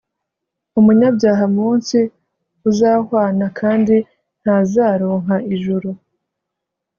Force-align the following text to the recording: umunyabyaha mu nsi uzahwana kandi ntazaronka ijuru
umunyabyaha 0.79 1.43
mu 1.55 1.67
nsi 1.77 1.99
uzahwana 2.69 3.45
kandi 3.59 3.95
ntazaronka 4.41 5.35
ijuru 5.55 5.89